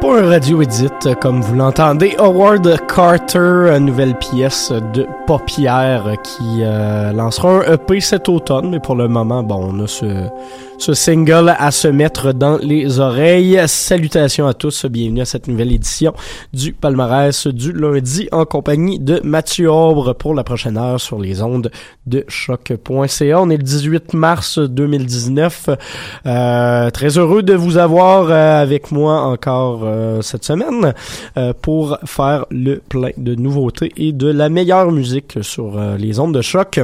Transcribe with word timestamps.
pas 0.00 0.20
un 0.20 0.28
radio 0.28 0.62
edit 0.62 0.88
comme 1.20 1.42
vous 1.42 1.54
l'entendez. 1.54 2.14
Howard 2.18 2.66
Carter, 2.86 3.78
nouvelle 3.80 4.14
pièce 4.14 4.72
de 4.72 5.06
Paupière 5.26 6.14
qui 6.22 6.62
euh, 6.62 7.12
lancera 7.12 7.58
un 7.58 7.74
EP 7.74 8.00
cet 8.00 8.28
automne, 8.28 8.70
mais 8.70 8.80
pour 8.80 8.94
le 8.94 9.08
moment, 9.08 9.42
bon, 9.42 9.72
on 9.72 9.84
a 9.84 9.86
ce, 9.86 10.28
ce 10.80 10.94
single 10.94 11.54
à 11.58 11.70
se 11.70 11.88
mettre 11.88 12.32
dans 12.32 12.56
les 12.56 13.00
oreilles. 13.00 13.60
Salutations 13.66 14.46
à 14.46 14.54
tous, 14.54 14.86
bienvenue 14.86 15.20
à 15.20 15.26
cette 15.26 15.46
nouvelle 15.46 15.72
édition 15.72 16.14
du 16.54 16.72
palmarès 16.72 17.46
du 17.48 17.72
lundi 17.72 18.28
en 18.32 18.46
compagnie 18.46 18.98
de 18.98 19.20
Mathieu 19.22 19.70
Aubre 19.70 20.14
pour 20.14 20.34
la 20.34 20.42
prochaine 20.42 20.78
heure 20.78 20.98
sur 20.98 21.20
les 21.20 21.42
ondes 21.42 21.70
de 22.06 22.24
choc.ca. 22.28 23.40
On 23.40 23.50
est 23.50 23.58
le 23.58 23.62
18 23.62 24.14
mars 24.14 24.58
2019. 24.58 25.68
Euh, 26.24 26.90
très 26.90 27.18
heureux 27.18 27.42
de 27.42 27.54
vous 27.54 27.76
avoir 27.76 28.30
euh, 28.30 28.62
avec 28.62 28.90
moi 28.90 29.20
encore 29.20 29.82
euh, 29.84 30.22
cette 30.22 30.44
semaine 30.44 30.94
euh, 31.36 31.52
pour 31.60 31.98
faire 32.06 32.46
le 32.50 32.76
plein 32.76 33.10
de 33.18 33.34
nouveautés 33.34 33.92
et 33.98 34.12
de 34.12 34.28
la 34.28 34.48
meilleure 34.48 34.90
musique 34.92 35.38
sur 35.42 35.78
les 35.98 36.18
ondes 36.20 36.34
de 36.34 36.40
choc. 36.40 36.80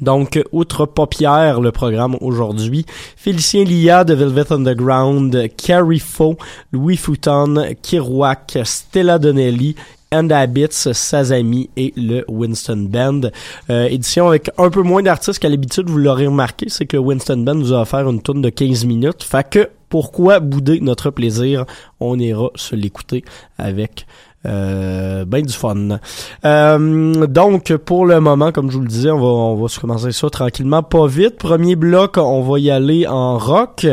Donc, 0.00 0.42
outre 0.52 0.86
Paupière, 0.86 1.60
le 1.60 1.72
programme 1.72 2.16
aujourd'hui, 2.20 2.86
Félicien 3.16 3.64
Lia 3.64 4.04
de 4.04 4.14
Velvet 4.14 4.52
Underground, 4.52 5.48
Carrie 5.56 5.98
Faux, 5.98 6.36
Louis 6.72 6.96
Fouton, 6.96 7.74
Kirouac, 7.82 8.58
Stella 8.64 9.18
Donnelly 9.18 9.74
And 10.12 10.30
Habits, 10.30 10.92
Sazami 10.92 11.70
et 11.76 11.92
le 11.96 12.24
Winston 12.28 12.88
Band. 12.88 13.20
Euh, 13.68 13.86
édition 13.86 14.28
avec 14.28 14.50
un 14.58 14.68
peu 14.68 14.82
moins 14.82 15.02
d'artistes 15.02 15.38
qu'à 15.38 15.48
l'habitude, 15.48 15.88
vous 15.88 15.98
l'aurez 15.98 16.26
remarqué, 16.26 16.66
c'est 16.68 16.86
que 16.86 16.96
le 16.96 17.02
Winston 17.02 17.38
Band 17.38 17.54
nous 17.54 17.72
a 17.72 17.82
offert 17.82 18.08
une 18.08 18.20
tourne 18.20 18.42
de 18.42 18.48
15 18.48 18.86
minutes. 18.86 19.22
Fait 19.22 19.48
que, 19.48 19.68
pourquoi 19.88 20.40
bouder 20.40 20.80
notre 20.80 21.10
plaisir? 21.10 21.64
On 22.00 22.18
ira 22.18 22.50
se 22.56 22.74
l'écouter 22.74 23.24
avec 23.58 24.06
euh, 24.46 25.24
ben 25.24 25.44
du 25.44 25.52
fun. 25.52 25.98
Euh, 26.44 27.26
donc 27.26 27.74
pour 27.76 28.06
le 28.06 28.20
moment, 28.20 28.52
comme 28.52 28.70
je 28.70 28.76
vous 28.76 28.82
le 28.82 28.88
disais, 28.88 29.10
on 29.10 29.18
va 29.18 29.26
on 29.26 29.54
va 29.56 29.68
se 29.68 29.80
commencer 29.80 30.12
ça 30.12 30.30
tranquillement, 30.30 30.82
pas 30.82 31.06
vite. 31.06 31.36
Premier 31.36 31.76
bloc, 31.76 32.16
on 32.16 32.42
va 32.42 32.58
y 32.58 32.70
aller 32.70 33.06
en 33.06 33.38
rock. 33.38 33.86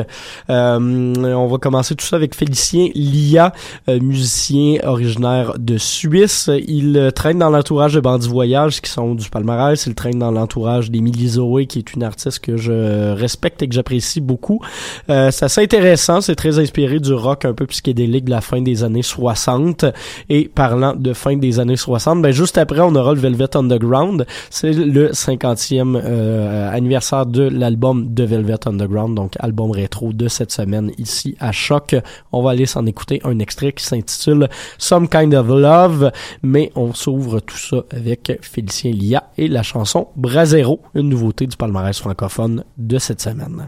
Euh, 0.50 1.14
on 1.16 1.48
va 1.48 1.58
commencer 1.58 1.96
tout 1.96 2.06
ça 2.06 2.16
avec 2.16 2.36
Félicien 2.36 2.90
Lia, 2.94 3.54
euh, 3.90 4.00
musicien 4.00 4.80
originaire 4.84 5.54
de 5.58 5.78
Suisse. 5.78 6.50
Il 6.68 7.12
traîne 7.16 7.40
dans 7.40 7.50
l'entourage 7.50 7.94
de 7.94 8.00
Bandit 8.00 8.28
Voyage 8.28 8.82
qui 8.82 8.90
sont 8.90 9.16
du 9.16 9.30
palmarès. 9.30 9.86
Il 9.86 9.96
traîne 9.96 10.20
dans 10.20 10.32
l'entourage 10.32 10.92
d'Emily 10.92 11.30
Zoé 11.30 11.66
qui 11.66 11.80
est 11.80 11.94
une 11.94 12.04
artiste 12.04 12.40
que 12.40 12.58
je 12.58 13.14
respecte 13.14 13.62
et 13.62 13.68
que 13.68 13.74
j'apprécie 13.74 14.22
beaucoup. 14.22 14.60
Euh, 15.10 15.32
c'est 15.32 15.62
intéressant, 15.62 16.22
c'est 16.22 16.36
très 16.36 16.60
inspiré 16.60 17.00
du 17.00 17.14
rock 17.14 17.46
un 17.46 17.54
peu 17.54 17.66
psychédélique 17.66 18.26
de 18.26 18.32
la 18.32 18.42
fin 18.42 18.62
des 18.62 18.84
années 18.84 19.02
60 19.02 19.86
et 20.30 20.37
parlant 20.45 20.95
de 20.95 21.13
fin 21.13 21.36
des 21.38 21.60
années 21.60 21.75
60, 21.75 22.22
ben 22.22 22.31
juste 22.31 22.57
après, 22.57 22.80
on 22.81 22.96
aura 22.96 23.13
le 23.13 23.20
Velvet 23.20 23.56
Underground. 23.56 24.25
C'est 24.50 24.74
le 24.74 25.10
50e 25.10 26.00
euh, 26.03 26.72
anniversaire 26.72 27.25
de 27.25 27.44
l'album 27.44 28.13
de 28.13 28.24
Velvet 28.24 28.67
Underground, 28.67 29.15
donc 29.15 29.34
album 29.39 29.72
rétro 29.72 30.13
de 30.13 30.27
cette 30.27 30.51
semaine 30.51 30.91
ici 30.98 31.36
à 31.39 31.51
Choc. 31.51 31.96
On 32.32 32.41
va 32.41 32.51
aller 32.51 32.65
s'en 32.65 32.86
écouter 32.86 33.22
un 33.24 33.39
extrait 33.39 33.72
qui 33.72 33.84
s'intitule 33.84 34.50
Some 34.77 35.08
Kind 35.08 35.34
of 35.34 35.48
Love, 35.48 36.12
mais 36.44 36.72
on 36.75 36.94
s'ouvre 36.94 37.39
tout 37.39 37.58
ça 37.58 37.77
avec 37.91 38.39
Félicien 38.41 38.91
Lia 38.91 39.24
et 39.38 39.48
la 39.48 39.63
chanson 39.63 40.08
Brasero, 40.15 40.82
une 40.96 41.10
nouveauté 41.10 41.48
du 41.48 41.58
palmarès 41.58 41.98
francophone 41.98 42.63
de 42.77 42.98
cette 42.98 43.22
semaine. 43.22 43.67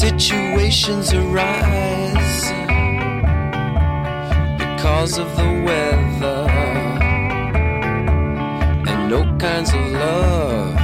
Situations 0.00 1.12
arise 1.12 2.40
because 4.56 5.18
of 5.18 5.28
the 5.36 5.62
weather 5.66 6.48
and 8.88 9.10
no 9.10 9.36
kinds 9.36 9.74
of 9.74 9.92
love 9.92 10.79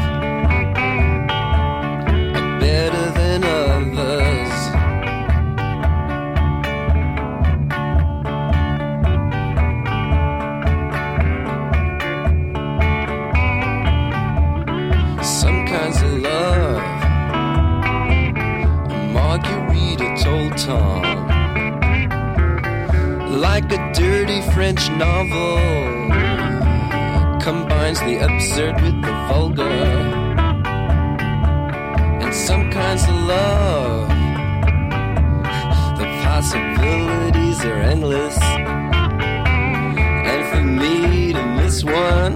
dirty 24.07 24.41
French 24.55 24.89
novel, 24.91 25.59
combines 27.41 27.99
the 28.09 28.17
absurd 28.23 28.81
with 28.81 29.03
the 29.03 29.15
vulgar. 29.29 29.81
And 32.23 32.33
some 32.33 32.71
kinds 32.71 33.03
of 33.03 33.17
love, 33.35 34.09
the 35.99 36.07
possibilities 36.23 37.65
are 37.65 37.81
endless. 37.95 38.39
And 40.31 40.43
for 40.51 40.63
me 40.63 41.33
to 41.33 41.43
miss 41.59 41.83
one 41.83 42.35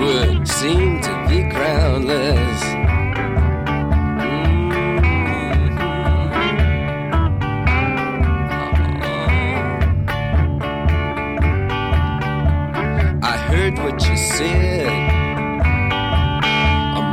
would 0.00 0.48
seem 0.48 1.02
to 1.02 1.26
be 1.28 1.42
groundless. 1.54 2.71
A 14.40 14.44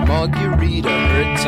margarita 0.07 0.89
hurt. 0.89 1.45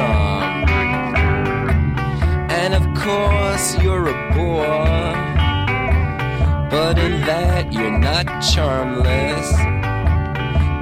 And 2.52 2.74
of 2.74 2.84
course, 2.96 3.78
you're 3.82 4.08
a 4.08 4.34
bore. 4.34 5.14
But 6.70 7.00
in 7.00 7.22
that, 7.22 7.72
you're 7.72 7.98
not 7.98 8.26
charmless. 8.42 9.52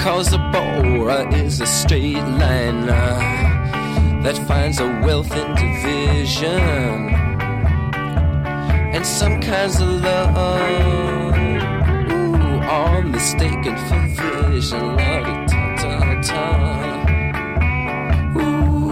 Cause 0.01 0.34
a 0.34 0.38
Bora 0.38 1.29
is 1.36 1.60
a 1.62 1.65
straight 1.65 2.15
liner 2.15 3.19
that 4.24 4.38
finds 4.48 4.79
a 4.79 4.88
wealth 5.03 5.31
in 5.36 5.55
division 5.55 7.10
and 8.93 9.05
some 9.05 9.39
kinds 9.41 9.79
of 9.81 9.89
love 10.01 11.09
are 12.80 13.02
mistaken 13.02 13.76
for 13.88 14.00
vision. 14.18 14.80
Lordy, 14.98 15.36
ta 15.52 15.62
ta 15.82 15.92
ta. 16.30 16.46
Ooh. 18.40 18.90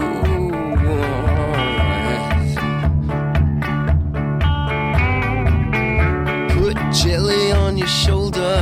Put 6.56 6.76
jelly 7.00 7.52
on 7.52 7.78
your 7.78 7.92
shoulder. 8.04 8.56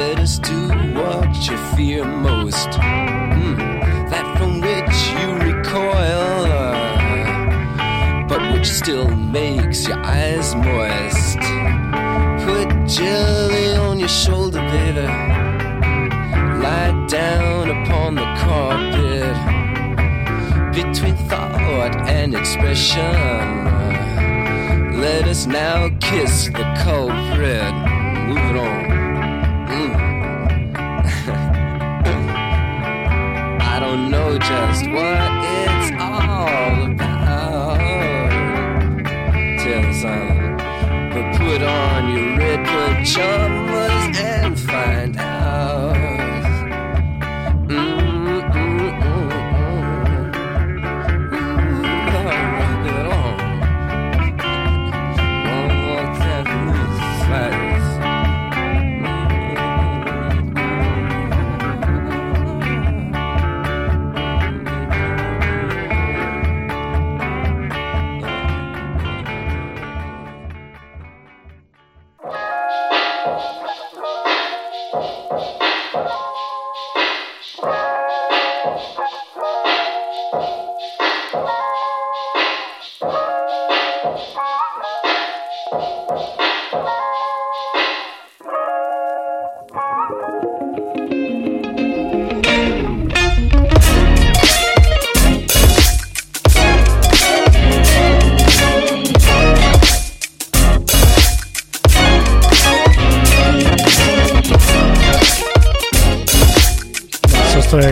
Let 0.00 0.18
us 0.18 0.38
do 0.40 0.60
what 0.98 1.30
you 1.48 1.56
fear 1.76 2.04
most. 2.04 2.70
Mm, 2.70 3.56
that 4.10 4.26
from 4.36 4.52
which 4.66 4.98
you 5.16 5.26
recoil, 5.48 6.42
but 8.28 8.42
which 8.52 8.66
still 8.66 9.08
makes 9.08 9.86
your 9.86 9.98
eyes 9.98 10.54
moist. 10.56 11.77
Jelly 12.88 13.76
on 13.76 13.98
your 13.98 14.08
shoulder, 14.08 14.60
baby. 14.60 15.02
Lie 16.62 17.06
down 17.06 17.70
upon 17.70 18.14
the 18.14 18.24
carpet. 18.40 19.36
Between 20.74 21.14
thought 21.28 21.94
and 22.08 22.34
expression. 22.34 23.68
Let 25.02 25.28
us 25.28 25.44
now 25.44 25.90
kiss 26.00 26.46
the 26.46 26.64
culprit. 26.82 27.74
Move 28.26 28.38
it 28.38 28.56
on. 28.56 28.84
Mm. 29.68 29.92
I 33.60 33.78
don't 33.80 34.10
know 34.10 34.38
just 34.38 34.86
what 34.88 35.30
it's 35.44 35.90
all 36.00 36.84
about. 36.90 37.78
Tell 39.58 39.84
us. 39.90 40.48
But 41.18 41.36
put 41.36 41.62
on 41.62 42.14
your 42.14 42.36
red 42.38 42.57
pajamas 42.68 44.18
and 44.18 44.58
find 44.60 45.27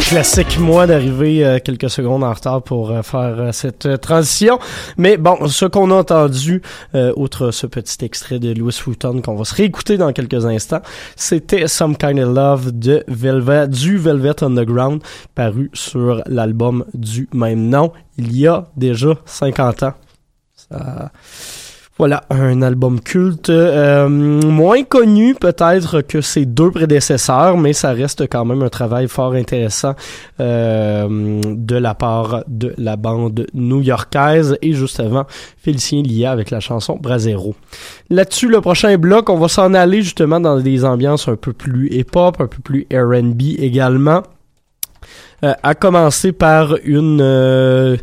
classique, 0.09 0.59
moi, 0.61 0.87
d'arriver 0.87 1.45
euh, 1.45 1.59
quelques 1.59 1.91
secondes 1.91 2.23
en 2.23 2.33
retard 2.33 2.63
pour 2.63 2.91
euh, 2.91 3.03
faire 3.03 3.41
euh, 3.41 3.53
cette 3.53 3.87
euh, 3.87 3.97
transition. 3.97 4.61
Mais 4.97 5.17
bon, 5.17 5.49
ce 5.49 5.65
qu'on 5.65 5.91
a 5.91 5.95
entendu, 5.95 6.63
euh, 6.95 7.13
outre 7.17 7.51
ce 7.51 7.67
petit 7.67 8.05
extrait 8.05 8.39
de 8.39 8.53
Louis 8.53 8.77
Wooten 8.87 9.21
qu'on 9.21 9.35
va 9.35 9.45
se 9.45 9.55
réécouter 9.55 9.97
dans 9.97 10.13
quelques 10.13 10.47
instants, 10.47 10.81
c'était 11.17 11.67
Some 11.67 11.97
Kind 11.97 12.21
of 12.21 12.35
Love 12.35 12.79
de 12.79 13.03
Velvet, 13.09 13.67
du 13.67 13.99
Velvet 13.99 14.45
Underground, 14.45 15.03
paru 15.35 15.71
sur 15.75 16.23
l'album 16.27 16.85
du 16.95 17.29
même 17.35 17.69
nom, 17.69 17.93
il 18.17 18.37
y 18.37 18.47
a 18.47 18.69
déjà 18.77 19.15
50 19.25 19.83
ans. 19.83 19.95
Ça... 20.55 21.11
Voilà, 21.99 22.25
un 22.29 22.61
album 22.61 23.01
culte, 23.01 23.49
euh, 23.49 24.07
moins 24.07 24.83
connu 24.85 25.35
peut-être 25.35 26.03
que 26.03 26.21
ses 26.21 26.45
deux 26.45 26.71
prédécesseurs, 26.71 27.57
mais 27.57 27.73
ça 27.73 27.93
reste 27.93 28.29
quand 28.29 28.45
même 28.45 28.63
un 28.63 28.69
travail 28.69 29.09
fort 29.09 29.33
intéressant 29.33 29.95
euh, 30.39 31.41
de 31.43 31.77
la 31.77 31.95
part 31.95 32.45
de 32.49 32.75
la 32.77 32.97
bande 32.97 33.47
new-yorkaise 33.55 34.59
et 34.61 34.75
juste 34.75 35.01
avant, 35.01 35.25
Félicien 35.57 36.03
Lia 36.03 36.33
avec 36.33 36.51
la 36.51 36.61
chanson 36.61 36.99
Brasero. 37.01 37.55
Là-dessus, 38.11 38.49
le 38.49 38.61
prochain 38.61 38.99
bloc, 38.99 39.31
on 39.31 39.39
va 39.39 39.49
s'en 39.49 39.73
aller 39.73 40.03
justement 40.03 40.39
dans 40.39 40.61
des 40.61 40.85
ambiances 40.85 41.29
un 41.29 41.37
peu 41.37 41.55
plus 41.55 41.89
hip-hop, 41.91 42.43
un 42.43 42.47
peu 42.47 42.61
plus 42.63 42.87
R&B 42.93 43.59
également. 43.59 44.23
Euh, 45.45 45.55
à 45.63 45.75
commencer 45.75 46.33
par 46.33 46.77
une... 46.85 47.97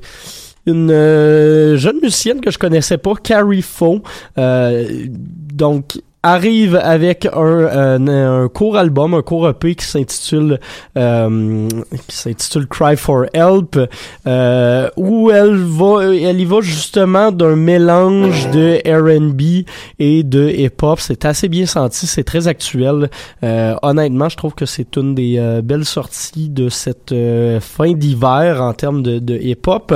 une 0.65 0.91
euh, 0.91 1.77
jeune 1.77 1.99
musicienne 2.01 2.41
que 2.41 2.51
je 2.51 2.57
connaissais 2.57 2.97
pas, 2.97 3.15
Carrie 3.15 3.61
Faux. 3.61 4.01
Euh, 4.37 5.05
donc, 5.09 5.99
arrive 6.23 6.79
avec 6.81 7.25
un, 7.25 7.37
euh, 7.37 8.43
un 8.45 8.47
court 8.47 8.77
album, 8.77 9.13
un 9.13 9.21
court 9.21 9.49
EP 9.49 9.75
qui 9.75 9.85
s'intitule 9.85 10.59
euh, 10.97 11.67
qui 12.07 12.15
s'intitule 12.15 12.67
Cry 12.67 12.95
for 12.95 13.25
Help, 13.33 13.77
euh, 14.25 14.89
où 14.95 15.31
elle 15.31 15.55
va, 15.55 16.03
elle 16.03 16.39
y 16.39 16.45
va 16.45 16.61
justement 16.61 17.31
d'un 17.31 17.55
mélange 17.55 18.49
de 18.51 18.79
R&B 18.85 19.67
et 19.99 20.23
de 20.23 20.49
hip-hop. 20.49 20.99
C'est 20.99 21.25
assez 21.25 21.49
bien 21.49 21.65
senti, 21.65 22.07
c'est 22.07 22.23
très 22.23 22.47
actuel. 22.47 23.09
Euh, 23.43 23.75
honnêtement, 23.81 24.29
je 24.29 24.37
trouve 24.37 24.53
que 24.53 24.65
c'est 24.65 24.95
une 24.95 25.15
des 25.15 25.35
euh, 25.37 25.61
belles 25.61 25.85
sorties 25.85 26.49
de 26.49 26.69
cette 26.69 27.13
fin 27.59 27.91
d'hiver 27.93 28.61
en 28.61 28.73
termes 28.73 29.03
de, 29.03 29.19
de 29.19 29.35
hip-hop. 29.35 29.93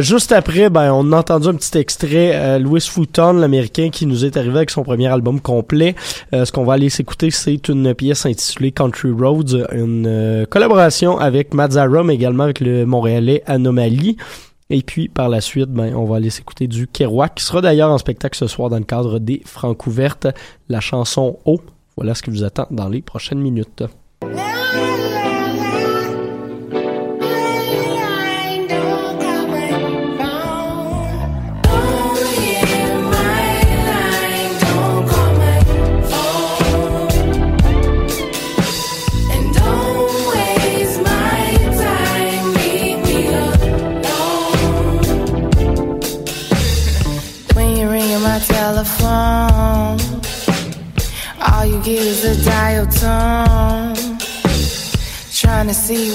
juste 0.00 0.32
après, 0.32 0.68
ben, 0.68 0.92
on 0.92 1.12
a 1.12 1.18
entendu 1.18 1.48
un 1.48 1.54
petit 1.54 1.78
extrait 1.78 2.58
Louis 2.58 2.80
Fouton, 2.80 3.34
l'américain, 3.34 3.88
qui 3.90 4.06
nous 4.06 4.24
est 4.24 4.36
arrivé 4.36 4.56
avec 4.56 4.70
son 4.70 4.82
premier 4.82 5.06
album 5.08 5.40
complet. 5.54 5.94
ce 6.32 6.50
qu'on 6.50 6.64
va 6.64 6.74
aller 6.74 6.90
s'écouter, 6.90 7.30
c'est 7.30 7.68
une 7.68 7.94
pièce 7.94 8.26
intitulée 8.26 8.72
Country 8.72 9.10
Roads, 9.10 9.66
une 9.72 10.46
collaboration 10.50 11.18
avec 11.18 11.54
Mazzara, 11.54 12.02
mais 12.02 12.14
également 12.14 12.44
avec 12.44 12.60
le 12.60 12.86
Montréalais 12.86 13.42
Anomaly. 13.46 14.16
Et 14.70 14.82
puis, 14.82 15.08
par 15.08 15.28
la 15.28 15.40
suite, 15.40 15.70
ben, 15.70 15.94
on 15.94 16.04
va 16.04 16.16
aller 16.16 16.30
s'écouter 16.30 16.66
du 16.66 16.86
Kerouac, 16.86 17.34
qui 17.36 17.44
sera 17.44 17.60
d'ailleurs 17.60 17.90
en 17.90 17.98
spectacle 17.98 18.36
ce 18.36 18.46
soir 18.46 18.70
dans 18.70 18.78
le 18.78 18.84
cadre 18.84 19.18
des 19.18 19.42
Francouvertes, 19.44 20.26
la 20.68 20.80
chanson 20.80 21.38
O. 21.44 21.60
Voilà 21.96 22.14
ce 22.14 22.22
qui 22.22 22.30
vous 22.30 22.44
attend 22.44 22.66
dans 22.70 22.88
les 22.88 23.02
prochaines 23.02 23.40
minutes. 23.40 23.84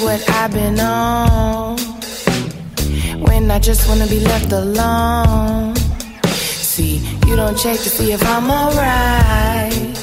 What 0.09 0.29
I've 0.41 0.51
been 0.51 0.79
on. 0.79 1.77
When 3.27 3.51
I 3.51 3.59
just 3.59 3.87
wanna 3.87 4.07
be 4.07 4.19
left 4.19 4.51
alone. 4.51 5.75
See, 6.73 6.95
you 7.27 7.35
don't 7.35 7.57
check 7.63 7.77
to 7.85 7.89
see 7.97 8.11
if 8.11 8.21
I'm 8.33 8.49
alright. 8.49 9.93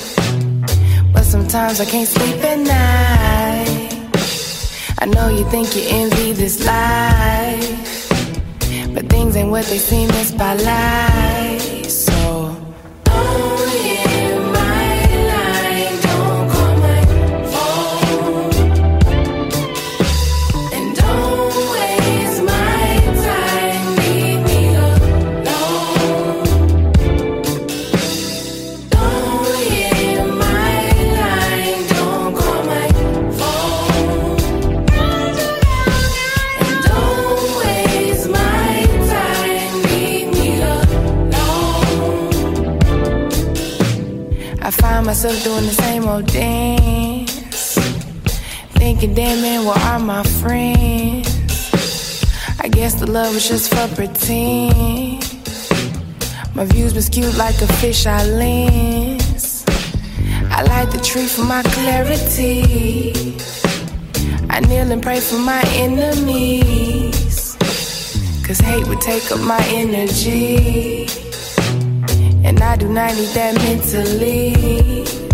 But 1.12 1.24
sometimes 1.24 1.80
I 1.80 1.86
can't 1.86 2.08
sleep 2.16 2.38
at 2.52 2.58
night. 2.76 3.94
I 5.02 5.06
know 5.06 5.28
you 5.38 5.44
think 5.50 5.74
you 5.76 5.82
envy 6.00 6.32
this 6.42 6.56
life. 6.64 8.08
But 8.94 9.08
things 9.08 9.34
ain't 9.34 9.50
what 9.50 9.64
they 9.64 9.78
seem, 9.78 10.08
it's 10.20 10.30
by 10.30 10.54
lies. 10.54 11.75
Myself 45.16 45.44
doing 45.44 45.64
the 45.64 45.72
same 45.72 46.06
old 46.06 46.26
dance. 46.26 47.74
Thinking, 48.76 49.14
damn 49.14 49.40
man, 49.40 49.64
where 49.64 49.74
are 49.74 49.98
my 49.98 50.22
friends? 50.22 51.26
I 52.60 52.68
guess 52.68 52.96
the 52.96 53.10
love 53.10 53.32
was 53.32 53.48
just 53.48 53.74
for 53.74 53.88
pretend. 53.94 55.24
My 56.54 56.66
views 56.66 56.92
been 56.92 57.00
skewed 57.00 57.34
like 57.38 57.54
a 57.62 57.68
fisheye 57.80 58.26
lens. 58.38 59.64
I 60.50 60.62
light 60.64 60.90
the 60.90 61.00
tree 61.00 61.28
for 61.28 61.44
my 61.44 61.62
clarity. 61.62 63.38
I 64.50 64.60
kneel 64.68 64.92
and 64.92 65.02
pray 65.02 65.20
for 65.20 65.38
my 65.38 65.62
enemies. 65.76 67.56
Cause 68.46 68.58
hate 68.58 68.86
would 68.86 69.00
take 69.00 69.32
up 69.32 69.40
my 69.40 69.64
energy. 69.68 71.25
Do 72.78 72.88
not 72.88 73.14
need 73.14 73.28
that 73.28 73.54
mentally. 73.54 75.25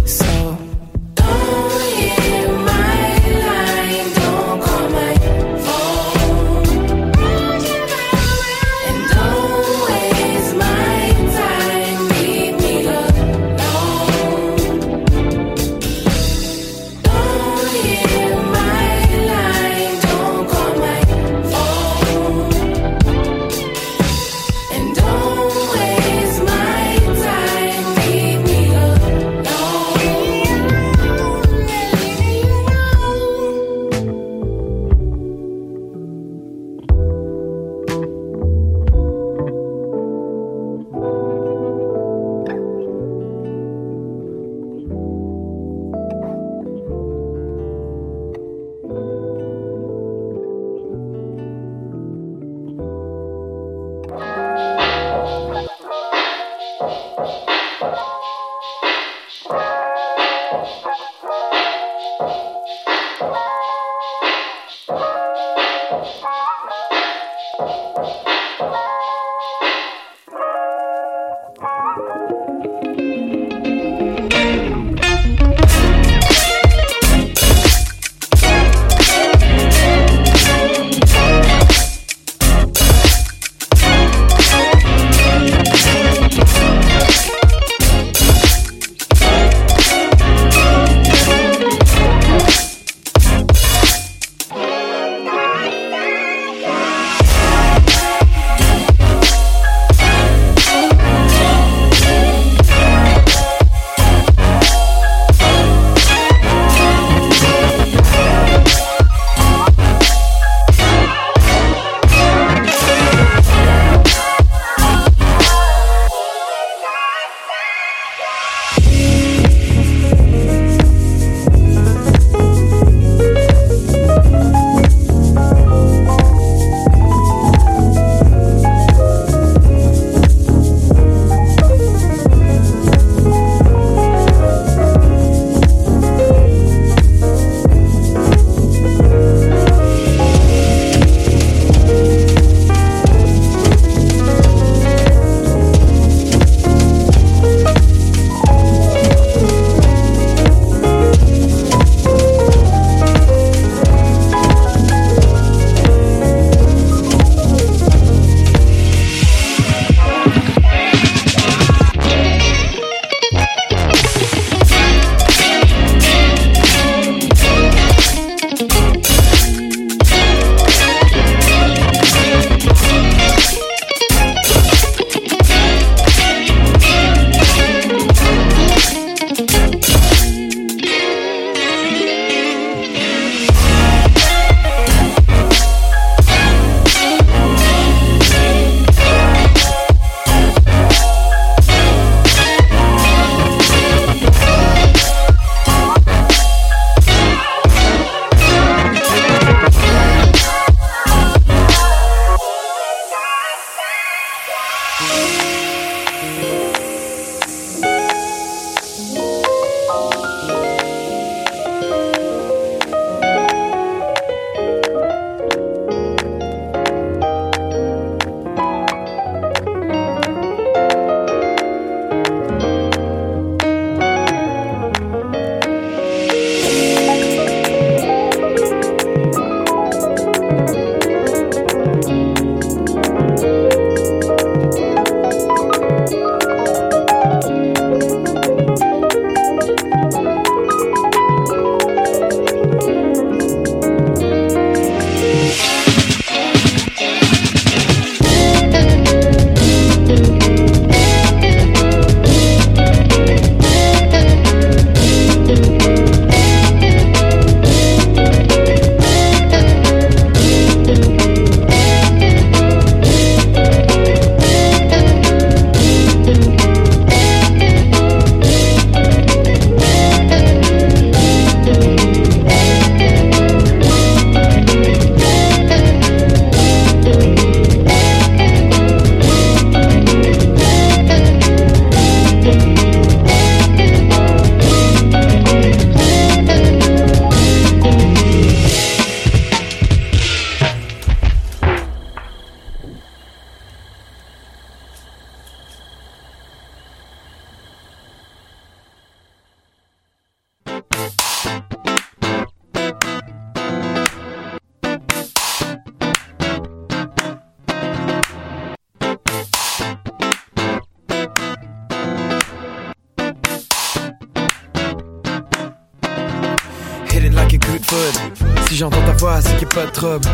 Pas 320.03 320.19
de 320.19 320.23
trouble. 320.23 320.29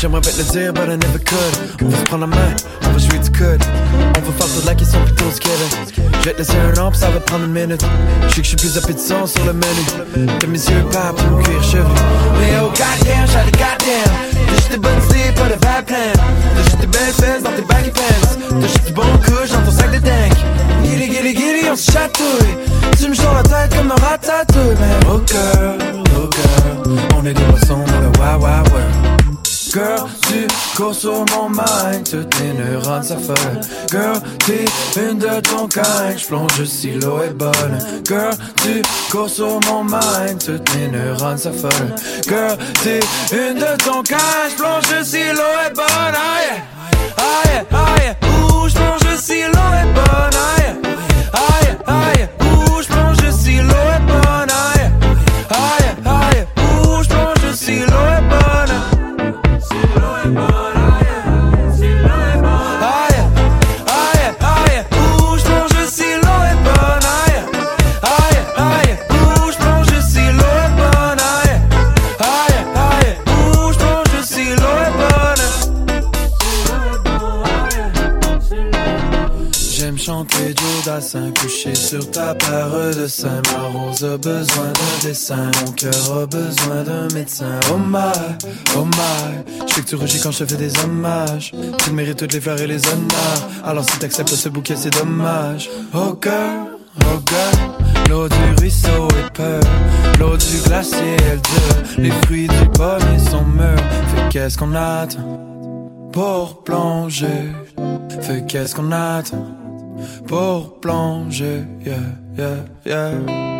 J'aimerais 0.00 0.20
pas 0.20 0.30
te 0.30 0.38
le 0.38 0.44
dire, 0.44 0.72
but 0.72 0.88
I 0.88 0.96
never 0.96 1.18
could. 1.18 1.82
On 1.82 1.88
va 1.88 1.98
se 1.98 2.04
prendre 2.04 2.26
la 2.26 2.36
main, 2.36 2.54
on 2.82 2.90
va 2.90 2.98
jouer 2.98 3.18
du 3.18 3.30
coude. 3.30 3.64
On 4.16 4.20
va 4.20 4.32
faire 4.32 4.54
toute 4.54 4.64
la 4.66 4.74
question 4.74 5.00
plutôt 5.04 5.24
Kevin. 5.40 6.12
Je 6.20 6.24
vais 6.24 6.32
te 6.32 6.38
laisser 6.38 6.56
un 6.58 6.80
an, 6.80 6.92
ça 6.92 7.10
va 7.10 7.20
prendre 7.20 7.44
une 7.44 7.52
minute. 7.52 7.84
Je 8.28 8.34
sais 8.34 8.40
que 8.40 8.42
je 8.42 8.48
suis 8.48 8.56
plus 8.56 8.78
appétissant 8.78 9.26
sur 9.26 9.44
le 9.44 9.52
menu. 9.52 10.28
T'as 10.38 10.46
mes 10.46 10.58
yeux 10.58 10.84
papes, 10.92 11.20
mon 11.30 11.42
cuir 11.42 11.62
chevelu. 11.62 11.84
Mais 12.40 12.54
oh 12.62 12.68
goddamn, 12.68 13.26
j'ai 13.26 13.50
des 13.50 13.58
goddamn. 13.58 14.12
T'as 14.46 14.54
juste 14.56 14.70
des 14.70 14.78
bonnes 14.78 15.02
idées, 15.10 15.32
pas 15.34 15.48
de 15.48 15.60
bad 15.60 15.84
plan. 15.86 16.12
T'as 16.56 16.62
juste 16.62 16.80
des 16.80 16.86
belles 16.86 17.14
fesses 17.14 17.42
dans 17.42 17.52
tes 17.52 17.62
baggy 17.62 17.90
pants. 17.90 18.60
T'as 18.60 18.66
juste 18.66 18.86
du 18.86 18.92
bon 18.92 19.02
couche 19.24 19.50
dans 19.50 19.62
ton 19.62 19.70
sac 19.70 19.90
de 19.90 19.98
tank. 19.98 20.34
Gilly, 20.84 21.06
gilly, 21.10 21.36
gilly, 21.36 21.70
on 21.70 21.76
se 21.76 21.90
chatouille. 21.90 22.56
Tu 22.98 23.08
me 23.08 23.14
sors 23.14 23.34
la 23.34 23.42
tête 23.42 23.76
comme 23.76 23.90
un 23.90 23.94
ratatouille. 23.96 24.53
Mon 31.10 31.48
mind, 31.48 32.08
toutes 32.08 32.30
tes 32.30 32.52
neurones 32.52 33.02
s'affolent. 33.02 33.60
Girl, 33.90 34.20
t'es 34.46 34.64
une 35.00 35.18
de 35.18 35.40
ton 35.40 35.68
kind, 35.68 36.18
j'plonge 36.18 36.64
si 36.64 36.92
l'eau 36.92 37.22
est 37.22 37.34
bonne. 37.34 37.78
Girl, 38.06 38.34
tu 38.62 38.82
cours 39.10 39.28
sur 39.28 39.60
mon 39.68 39.84
mind, 39.84 40.42
toutes 40.44 40.64
tes 40.64 40.88
neurones 40.88 41.38
s'affolent. 41.38 41.94
Girl, 42.26 42.56
t'es 42.82 43.00
une 43.32 43.56
de 43.56 43.76
ton 43.82 44.02
kind, 44.02 44.50
j'plonge 44.50 45.04
si 45.04 45.24
l'eau 45.32 45.54
est 45.66 45.74
bonne. 45.74 46.14
Yeah, 47.54 47.64
ah 47.70 47.94
yeah, 48.02 48.16
ouh, 48.28 48.68
j'plonge 48.68 49.16
si 49.20 49.42
l'eau 49.42 49.53
ta 82.38 82.46
paire 82.46 82.94
de 82.96 83.06
seins. 83.06 83.42
Ma 83.52 83.78
rose 83.78 84.04
a 84.04 84.16
besoin 84.16 84.66
d'un 84.66 85.08
dessin, 85.08 85.50
mon 85.64 85.72
cœur 85.72 86.18
a 86.22 86.26
besoin 86.26 86.82
d'un 86.84 87.08
médecin. 87.14 87.60
Oh 87.72 87.78
my, 87.78 88.12
oh 88.76 88.84
my, 88.84 89.66
je 89.66 89.74
sais 89.74 89.80
que 89.82 89.86
tu 89.86 89.96
rougis 89.96 90.20
quand 90.22 90.32
je 90.32 90.44
fais 90.44 90.56
des 90.56 90.72
hommages. 90.80 91.52
Tu 91.84 91.90
mérites 91.92 92.18
toutes 92.18 92.32
les 92.32 92.40
fleurs 92.40 92.60
et 92.60 92.66
les 92.66 92.86
honneurs. 92.86 93.48
Alors 93.64 93.84
si 93.88 93.98
t'acceptes 93.98 94.34
ce 94.34 94.48
bouquet, 94.48 94.76
c'est 94.76 94.90
dommage. 94.90 95.68
Oh 95.94 96.18
girl, 96.22 96.78
oh 97.00 97.20
girl, 97.26 98.08
l'eau 98.08 98.28
du 98.28 98.60
ruisseau 98.60 99.08
est 99.08 99.32
peur. 99.32 99.62
L'eau 100.18 100.36
du 100.36 100.58
glacier, 100.64 101.16
elle 101.30 101.40
dure. 101.40 101.98
Les 101.98 102.10
fruits 102.24 102.48
du 102.48 102.68
pommier 102.70 103.18
sont 103.30 103.44
mûrs. 103.44 103.76
Fait 104.14 104.28
qu'est-ce 104.30 104.58
qu'on 104.58 104.74
attend 104.74 105.40
pour 106.12 106.62
plonger? 106.62 107.52
Fait 108.20 108.44
qu'est-ce 108.46 108.74
qu'on 108.74 108.92
attend? 108.92 109.64
pour 110.26 110.80
plonger, 110.80 111.64
yeah, 111.84 111.96
yeah, 112.36 112.66
yeah. 112.84 113.53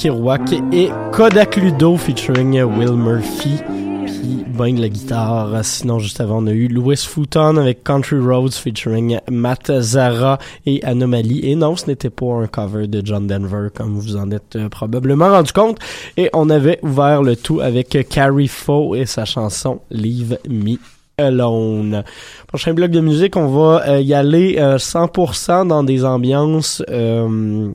Kerouac 0.00 0.54
et 0.72 0.88
Kodak 1.12 1.56
Ludo 1.56 1.94
featuring 1.98 2.58
Will 2.62 2.94
Murphy 2.94 3.60
qui 4.06 4.44
baigne 4.48 4.80
la 4.80 4.88
guitare. 4.88 5.62
Sinon, 5.62 5.98
juste 5.98 6.22
avant, 6.22 6.42
on 6.42 6.46
a 6.46 6.52
eu 6.52 6.68
Louis 6.68 6.96
Futon 6.96 7.58
avec 7.58 7.84
Country 7.84 8.18
Roads 8.18 8.52
featuring 8.52 9.18
Matt 9.30 9.70
Zara 9.80 10.38
et 10.64 10.82
Anomaly. 10.84 11.40
Et 11.50 11.54
non, 11.54 11.76
ce 11.76 11.86
n'était 11.86 12.08
pas 12.08 12.32
un 12.32 12.46
cover 12.46 12.86
de 12.86 13.02
John 13.04 13.26
Denver, 13.26 13.68
comme 13.74 13.98
vous 13.98 14.16
en 14.16 14.30
êtes 14.30 14.56
euh, 14.56 14.70
probablement 14.70 15.28
rendu 15.28 15.52
compte. 15.52 15.78
Et 16.16 16.30
on 16.32 16.48
avait 16.48 16.78
ouvert 16.82 17.22
le 17.22 17.36
tout 17.36 17.60
avec 17.60 18.08
Carrie 18.08 18.48
Faux 18.48 18.94
et 18.94 19.04
sa 19.04 19.26
chanson 19.26 19.80
Leave 19.90 20.38
Me 20.48 20.78
Alone. 21.18 22.04
Prochain 22.46 22.72
bloc 22.72 22.90
de 22.90 23.00
musique, 23.00 23.36
on 23.36 23.48
va 23.48 23.86
euh, 23.86 24.00
y 24.00 24.14
aller 24.14 24.56
euh, 24.58 24.78
100% 24.78 25.68
dans 25.68 25.84
des 25.84 26.06
ambiances 26.06 26.82
euh, 26.88 27.70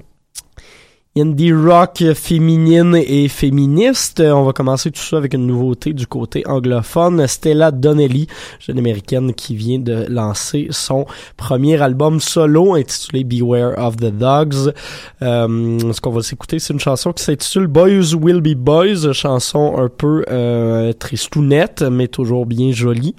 indie 1.18 1.54
rock 1.54 2.04
féminine 2.14 2.96
et 2.96 3.30
féministe. 3.30 4.20
On 4.20 4.44
va 4.44 4.52
commencer 4.52 4.92
tout 4.92 5.02
ça 5.02 5.16
avec 5.16 5.34
une 5.34 5.48
nouveauté 5.48 5.94
du 5.94 6.08
côté 6.08 6.44
anglophone. 6.46 7.26
Stella 7.26 7.72
Donnelly, 7.72 8.28
jeune 8.60 8.80
américaine 8.80 9.34
qui 9.34 9.56
vient 9.56 9.80
de 9.80 10.06
lancer 10.10 10.68
son 10.72 11.06
premier 11.38 11.82
album 11.82 12.20
solo 12.20 12.76
intitulé 12.76 13.24
Beware 13.24 13.78
of 13.78 13.96
the 13.96 14.12
Dogs. 14.12 14.74
Euh, 15.22 15.94
ce 15.94 16.02
qu'on 16.02 16.12
va 16.12 16.22
s'écouter, 16.22 16.60
c'est 16.60 16.74
une 16.74 16.82
chanson 16.82 17.14
qui 17.14 17.24
s'intitule 17.24 17.68
Boys 17.68 18.14
Will 18.14 18.42
Be 18.42 18.54
Boys, 18.54 19.14
chanson 19.14 19.78
un 19.78 19.88
peu 19.88 20.26
euh, 20.30 20.92
tristounette, 20.92 21.82
mais 21.82 22.10
toujours 22.10 22.46
bien 22.46 22.74
jolie 22.74 23.16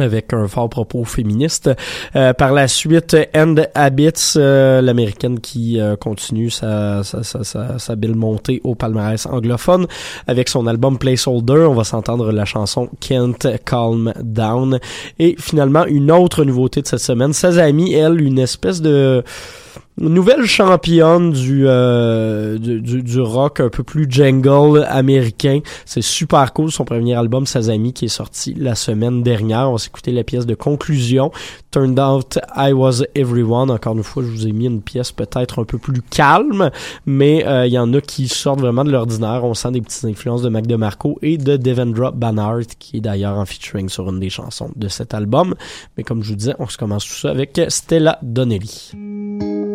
avec 0.00 0.32
un 0.32 0.48
fort 0.48 0.68
propos 0.68 1.04
féministe. 1.04 1.70
Euh, 2.14 2.32
par 2.32 2.52
la 2.52 2.68
suite, 2.68 3.16
End 3.34 3.56
Habits, 3.74 4.34
euh, 4.36 4.80
l'américaine 4.80 5.40
qui 5.40 5.80
euh, 5.80 5.96
continue 5.96 6.50
sa, 6.50 7.02
sa, 7.04 7.22
sa, 7.22 7.44
sa, 7.44 7.78
sa 7.78 7.96
belle 7.96 8.14
montée 8.14 8.60
au 8.64 8.74
palmarès 8.74 9.26
anglophone 9.26 9.86
avec 10.26 10.48
son 10.48 10.66
album 10.66 10.98
Placeholder. 10.98 11.66
On 11.68 11.74
va 11.74 11.84
s'entendre 11.84 12.32
la 12.32 12.44
chanson 12.44 12.88
Can't 13.00 13.46
Calm 13.64 14.12
Down. 14.22 14.78
Et 15.18 15.36
finalement, 15.38 15.86
une 15.86 16.10
autre 16.10 16.44
nouveauté 16.44 16.82
de 16.82 16.86
cette 16.86 17.00
semaine, 17.00 17.32
Sazami, 17.32 17.92
elle, 17.94 18.20
une 18.20 18.38
espèce 18.38 18.80
de 18.80 19.22
nouvelle 19.98 20.44
championne 20.44 21.32
du, 21.32 21.64
euh, 21.66 22.58
du, 22.58 22.80
du, 22.80 23.02
du 23.02 23.20
rock 23.20 23.60
un 23.60 23.68
peu 23.68 23.82
plus 23.82 24.06
jungle 24.08 24.84
américain. 24.88 25.60
C'est 25.84 26.02
super 26.02 26.52
cool, 26.52 26.70
son 26.70 26.84
premier 26.84 27.14
album 27.14 27.46
Sazami 27.46 27.92
qui 27.92 28.06
est 28.06 28.08
sorti 28.08 28.54
la 28.54 28.74
semaine 28.74 29.22
dernière. 29.22 29.68
On 29.70 29.72
va 29.72 29.78
s'écouter 29.78 30.12
la 30.12 30.24
pièce 30.24 30.46
de 30.46 30.54
conclusion. 30.54 31.30
Turned 31.70 31.98
Out 31.98 32.38
I 32.56 32.72
Was 32.72 33.02
Everyone. 33.14 33.70
Encore 33.70 33.96
une 33.96 34.02
fois, 34.02 34.22
je 34.22 34.28
vous 34.28 34.46
ai 34.46 34.52
mis 34.52 34.66
une 34.66 34.82
pièce 34.82 35.12
peut-être 35.12 35.60
un 35.60 35.64
peu 35.64 35.78
plus 35.78 36.02
calme, 36.02 36.70
mais 37.06 37.46
euh, 37.46 37.66
il 37.66 37.72
y 37.72 37.78
en 37.78 37.92
a 37.94 38.00
qui 38.00 38.28
sortent 38.28 38.60
vraiment 38.60 38.84
de 38.84 38.90
l'ordinaire. 38.90 39.44
On 39.44 39.54
sent 39.54 39.72
des 39.72 39.80
petites 39.80 40.04
influences 40.04 40.42
de 40.42 40.48
Mac 40.48 40.66
DeMarco 40.66 41.18
et 41.22 41.38
de 41.38 41.56
Devendra 41.56 42.10
Banhart, 42.10 42.66
qui 42.78 42.98
est 42.98 43.00
d'ailleurs 43.00 43.38
en 43.38 43.46
featuring 43.46 43.88
sur 43.88 44.08
une 44.08 44.20
des 44.20 44.30
chansons 44.30 44.70
de 44.74 44.88
cet 44.88 45.14
album. 45.14 45.54
Mais 45.96 46.04
comme 46.04 46.22
je 46.22 46.30
vous 46.30 46.36
disais, 46.36 46.54
on 46.58 46.68
se 46.68 46.76
commence 46.78 47.04
tout 47.04 47.14
ça 47.14 47.30
avec 47.30 47.60
Stella 47.68 48.18
Donnelly. 48.22 49.65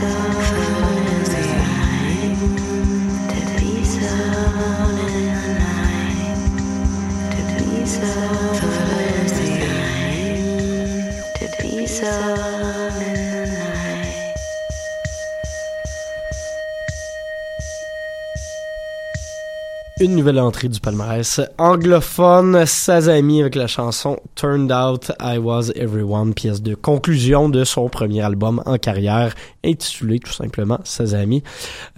stars. 0.00 0.47
Une 20.00 20.14
nouvelle 20.14 20.38
entrée 20.38 20.68
du 20.68 20.78
palmarès 20.78 21.40
anglophone, 21.58 22.64
Sazami 22.66 23.40
avec 23.40 23.56
la 23.56 23.66
chanson 23.66 24.16
Turned 24.36 24.70
Out 24.70 25.10
I 25.20 25.38
Was 25.38 25.72
Everyone, 25.74 26.34
pièce 26.34 26.62
de 26.62 26.76
conclusion 26.76 27.48
de 27.48 27.64
son 27.64 27.88
premier 27.88 28.20
album 28.20 28.62
en 28.64 28.78
carrière, 28.78 29.34
intitulé 29.64 30.20
tout 30.20 30.32
simplement 30.32 30.78
Sazami. 30.84 31.42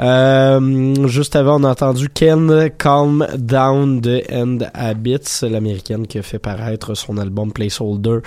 Euh, 0.01 1.09
juste 1.09 1.37
avant, 1.37 1.61
on 1.61 1.65
a 1.65 1.73
entendu 1.73 2.09
Ken 2.09 2.71
Calm 2.79 3.27
Down 3.37 4.01
de 4.01 4.23
End 4.33 4.59
Habits, 4.73 5.43
l'américaine 5.43 6.07
qui 6.07 6.19
a 6.19 6.23
fait 6.23 6.39
paraître 6.39 6.95
son 6.95 7.19
album 7.19 7.53
Placeholder 7.53 8.21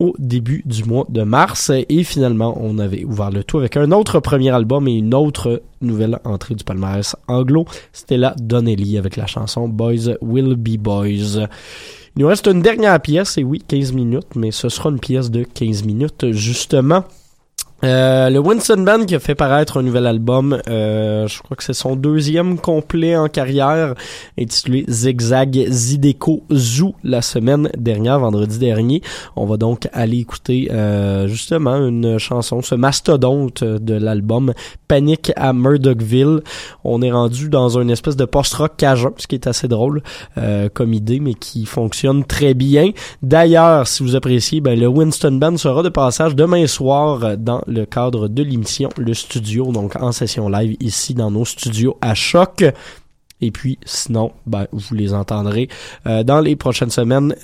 au 0.00 0.14
début 0.18 0.62
du 0.64 0.82
mois 0.84 1.06
de 1.08 1.22
mars. 1.22 1.70
Et 1.88 2.02
finalement, 2.02 2.58
on 2.60 2.78
avait 2.78 3.04
ouvert 3.04 3.30
le 3.30 3.44
tout 3.44 3.58
avec 3.58 3.76
un 3.76 3.92
autre 3.92 4.18
premier 4.18 4.50
album 4.50 4.88
et 4.88 4.94
une 4.94 5.14
autre 5.14 5.62
nouvelle 5.80 6.18
entrée 6.24 6.56
du 6.56 6.64
palmarès 6.64 7.14
anglo. 7.28 7.66
C'était 7.92 8.16
la 8.16 8.34
Donnelly 8.40 8.98
avec 8.98 9.16
la 9.16 9.26
chanson 9.26 9.68
Boys 9.68 10.16
Will 10.20 10.56
Be 10.56 10.76
Boys. 10.76 11.46
Il 12.16 12.22
nous 12.22 12.26
reste 12.26 12.48
une 12.48 12.60
dernière 12.60 13.00
pièce, 13.00 13.38
et 13.38 13.44
oui, 13.44 13.62
15 13.66 13.92
minutes, 13.92 14.34
mais 14.34 14.50
ce 14.50 14.68
sera 14.68 14.90
une 14.90 14.98
pièce 14.98 15.30
de 15.30 15.44
15 15.44 15.84
minutes, 15.84 16.32
justement. 16.32 17.04
Euh, 17.82 18.28
le 18.28 18.38
Winston 18.38 18.82
Band 18.82 19.06
qui 19.06 19.14
a 19.14 19.18
fait 19.18 19.34
paraître 19.34 19.78
un 19.78 19.82
nouvel 19.82 20.06
album, 20.06 20.60
euh, 20.68 21.26
je 21.26 21.42
crois 21.42 21.56
que 21.56 21.64
c'est 21.64 21.72
son 21.72 21.96
deuxième 21.96 22.58
complet 22.58 23.16
en 23.16 23.28
carrière, 23.28 23.94
intitulé 24.38 24.84
Zigzag 24.86 25.66
Zideco 25.70 26.42
Zoo 26.52 26.94
la 27.02 27.22
semaine 27.22 27.70
dernière, 27.78 28.20
vendredi 28.20 28.58
dernier. 28.58 29.00
On 29.34 29.46
va 29.46 29.56
donc 29.56 29.88
aller 29.94 30.18
écouter 30.18 30.68
euh, 30.70 31.26
justement 31.26 31.76
une 31.76 32.18
chanson, 32.18 32.60
ce 32.60 32.74
mastodonte 32.74 33.64
de 33.64 33.94
l'album 33.94 34.52
Panic 34.86 35.32
à 35.36 35.52
Murdochville. 35.52 36.40
On 36.84 37.00
est 37.00 37.12
rendu 37.12 37.48
dans 37.48 37.78
une 37.78 37.90
espèce 37.90 38.16
de 38.16 38.24
post-rock 38.24 38.72
cajun, 38.76 39.12
ce 39.16 39.26
qui 39.26 39.36
est 39.36 39.46
assez 39.46 39.68
drôle 39.68 40.02
euh, 40.36 40.68
comme 40.68 40.92
idée, 40.92 41.20
mais 41.20 41.34
qui 41.34 41.64
fonctionne 41.64 42.24
très 42.24 42.54
bien. 42.54 42.90
D'ailleurs, 43.22 43.86
si 43.86 44.02
vous 44.02 44.16
appréciez, 44.16 44.60
ben, 44.60 44.78
le 44.78 44.88
Winston 44.88 45.32
Band 45.32 45.56
sera 45.56 45.82
de 45.82 45.88
passage 45.88 46.34
demain 46.34 46.66
soir 46.66 47.38
dans 47.38 47.62
le 47.70 47.86
cadre 47.86 48.28
de 48.28 48.42
l'émission 48.42 48.90
Le 48.98 49.14
Studio, 49.14 49.72
donc 49.72 49.96
en 49.96 50.12
session 50.12 50.48
live 50.48 50.76
ici 50.80 51.14
dans 51.14 51.30
nos 51.30 51.44
studios 51.44 51.96
à 52.00 52.14
Choc. 52.14 52.64
Et 53.40 53.50
puis 53.50 53.78
sinon, 53.84 54.32
ben, 54.46 54.66
vous 54.72 54.94
les 54.94 55.14
entendrez 55.14 55.68
euh, 56.06 56.22
dans 56.22 56.40
les 56.40 56.56
prochaines 56.56 56.90
semaines 56.90 57.34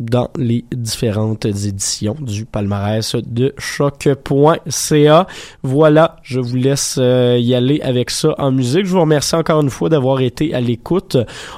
dans 0.00 0.30
les 0.36 0.64
différentes 0.72 1.44
éditions 1.44 2.16
du 2.18 2.44
palmarès 2.44 3.14
de 3.14 3.54
choc.ca. 3.56 5.26
Voilà, 5.62 6.16
je 6.22 6.40
vous 6.40 6.56
laisse 6.56 6.96
euh, 6.98 7.38
y 7.38 7.54
aller 7.54 7.80
avec 7.82 8.10
ça 8.10 8.34
en 8.38 8.50
musique. 8.50 8.84
Je 8.84 8.92
vous 8.92 9.00
remercie 9.00 9.36
encore 9.36 9.60
une 9.60 9.70
fois 9.70 9.88
d'avoir 9.88 10.20
été 10.20 10.54
à 10.54 10.60
l'écoute. 10.60 11.16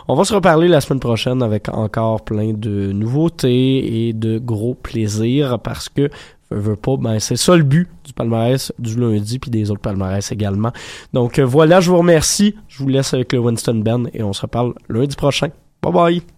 On 0.09 0.15
va 0.15 0.25
se 0.25 0.35
reparler 0.35 0.69
la 0.69 0.81
semaine 0.81 1.01
prochaine 1.01 1.43
avec 1.43 1.69
encore 1.71 2.23
plein 2.23 2.53
de 2.53 2.93
nouveautés 2.93 4.09
et 4.09 4.13
de 4.13 4.39
gros 4.39 4.75
plaisirs 4.75 5.59
parce 5.61 5.89
que 5.89 6.11
veux 6.59 6.77
pas, 6.77 6.97
ben 6.97 7.19
c'est 7.19 7.37
ça 7.37 7.57
le 7.57 7.63
but 7.63 7.89
du 8.05 8.13
palmarès 8.13 8.73
du 8.79 8.99
lundi 8.99 9.39
puis 9.39 9.51
des 9.51 9.71
autres 9.71 9.81
palmarès 9.81 10.31
également. 10.33 10.73
Donc 11.13 11.39
euh, 11.39 11.45
voilà, 11.45 11.81
je 11.81 11.91
vous 11.91 11.99
remercie. 11.99 12.55
Je 12.69 12.83
vous 12.83 12.89
laisse 12.89 13.15
avec 13.15 13.33
le 13.33 13.39
Winston 13.39 13.81
Ben 13.85 14.09
et 14.13 14.23
on 14.23 14.33
se 14.33 14.43
reparle 14.43 14.75
lundi 14.89 15.17
prochain. 15.17 15.49
Bye 15.83 15.93
bye. 15.93 16.34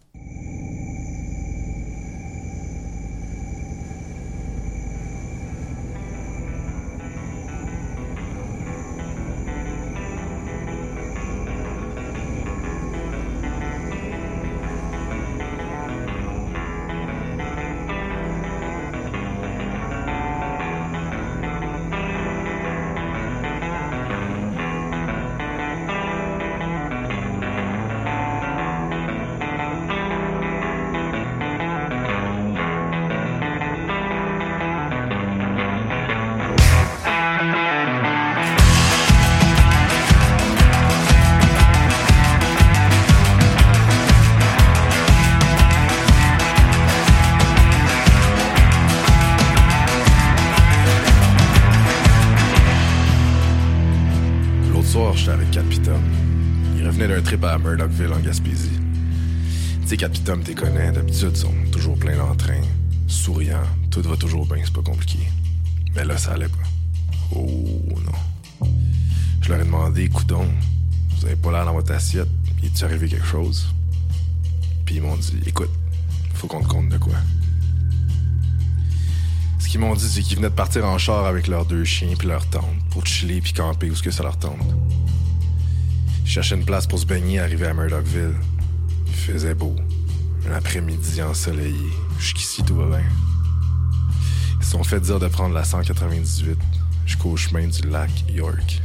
Murdochville 57.97 58.13
en 58.13 58.21
Gaspésie. 58.21 58.81
Tu 59.89 59.97
t'es 59.97 60.55
connais, 60.55 60.93
d'habitude, 60.93 61.31
ils 61.33 61.37
sont 61.37 61.55
toujours 61.71 61.97
plein 61.99 62.17
d'entrain, 62.17 62.61
souriants, 63.07 63.63
tout 63.91 64.03
va 64.03 64.17
toujours 64.17 64.47
bien, 64.47 64.59
c'est 64.65 64.73
pas 64.73 64.83
compliqué. 64.83 65.19
Mais 65.95 66.05
là, 66.05 66.17
ça 66.17 66.33
allait 66.33 66.49
pas. 66.49 66.69
Oh 67.35 67.47
non. 68.05 68.69
Je 69.41 69.49
leur 69.49 69.61
ai 69.61 69.65
demandé, 69.65 70.09
coudon, 70.09 70.47
vous 71.17 71.27
avez 71.27 71.37
pas 71.37 71.53
l'air 71.53 71.65
dans 71.65 71.75
votre 71.75 71.93
assiette, 71.93 72.29
il 72.63 72.67
est 72.67 72.83
arrivé 72.83 73.09
quelque 73.09 73.27
chose? 73.27 73.69
Puis 74.85 74.97
ils 74.97 75.03
m'ont 75.03 75.17
dit, 75.17 75.39
écoute, 75.47 75.71
faut 76.35 76.49
qu'on 76.49 76.63
te 76.63 76.69
compte 76.69 76.89
de 76.89 76.99
quoi. 76.99 77.15
Ce 79.59 79.69
qu'ils 79.69 79.81
m'ont 79.81 79.95
dit, 79.95 80.09
c'est 80.09 80.23
qu'ils 80.23 80.37
venaient 80.37 80.51
de 80.51 80.55
partir 80.55 80.85
en 80.85 80.99
char 80.99 81.27
avec 81.27 81.47
leurs 81.47 81.67
deux 81.67 81.85
chiens 81.85 82.15
puis 82.19 82.29
leur 82.29 82.47
tente 82.47 82.65
pour 82.91 83.07
chiller 83.07 83.41
puis 83.41 83.53
camper 83.53 83.91
où 83.91 83.95
ce 83.95 84.03
que 84.03 84.11
ça 84.11 84.23
leur 84.23 84.39
tente. 84.39 84.75
Ils 86.27 86.31
cherchaient 86.31 86.57
une 86.57 86.65
place 86.65 86.89
pour 86.89 86.99
se 86.99 87.07
baigner 87.07 87.39
arrivé 87.39 87.67
à 87.67 87.73
Murdochville. 87.73 88.35
Il 89.07 89.15
faisait 89.15 89.55
beau. 89.55 89.77
Un 90.51 90.55
après-midi 90.55 91.23
ensoleillé. 91.23 91.89
Jusqu'ici, 92.19 92.65
tout 92.65 92.75
va 92.75 92.87
bien. 92.87 93.07
Ils 94.59 94.65
se 94.65 94.73
sont 94.73 94.83
fait 94.83 94.99
dire 94.99 95.21
de 95.21 95.29
prendre 95.29 95.55
la 95.55 95.63
198 95.63 96.59
jusqu'au 97.07 97.37
chemin 97.37 97.69
du 97.69 97.89
lac 97.89 98.11
York. 98.29 98.83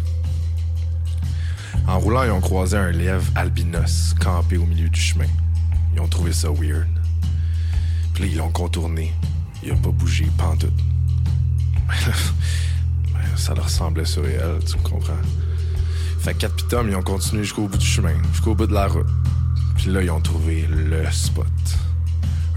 En 1.87 1.97
roulant, 1.97 2.23
ils 2.23 2.29
ont 2.29 2.41
croisé 2.41 2.77
un 2.77 2.91
lièvre 2.91 3.25
albinos 3.33 4.13
campé 4.19 4.57
au 4.57 4.67
milieu 4.67 4.89
du 4.89 5.01
chemin. 5.01 5.25
Ils 5.95 5.99
ont 5.99 6.07
trouvé 6.07 6.33
ça 6.33 6.49
weird. 6.51 6.87
Puis 8.13 8.29
ils 8.33 8.37
l'ont 8.37 8.51
contourné. 8.51 9.13
Il 9.63 9.71
a 9.71 9.75
pas 9.75 9.89
bougé, 9.89 10.27
pantoute. 10.37 10.71
Ça 13.35 13.55
leur 13.55 13.67
semblait 13.67 14.05
surréel, 14.05 14.59
tu 14.63 14.77
me 14.77 14.83
comprends? 14.83 15.13
Fait 16.21 16.35
que 16.35 16.41
Cat 16.41 16.49
pis 16.49 16.65
Tom, 16.65 16.87
ils 16.87 16.95
ont 16.95 17.01
continué 17.01 17.43
jusqu'au 17.43 17.67
bout 17.67 17.79
du 17.79 17.85
chemin, 17.85 18.13
jusqu'au 18.31 18.53
bout 18.53 18.67
de 18.67 18.73
la 18.75 18.85
route. 18.85 19.07
Puis 19.75 19.87
là, 19.87 20.03
ils 20.03 20.11
ont 20.11 20.21
trouvé 20.21 20.67
le 20.69 21.03
spot. 21.09 21.47